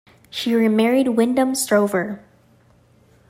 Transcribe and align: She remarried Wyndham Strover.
She 0.31 0.55
remarried 0.55 1.09
Wyndham 1.09 1.53
Strover. 1.53 2.21